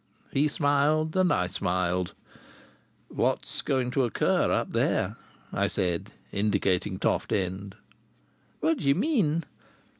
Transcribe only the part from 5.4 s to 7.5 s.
I asked, indicating Toft